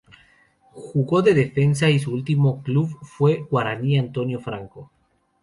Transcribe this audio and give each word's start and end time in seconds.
Jugó 0.73 1.21
de 1.21 1.35
defensa 1.35 1.87
y 1.91 1.99
su 1.99 2.11
último 2.11 2.63
club 2.63 2.89
fue 3.03 3.45
Guaraní 3.51 3.99
Antonio 3.99 4.39
Franco. 4.39 4.89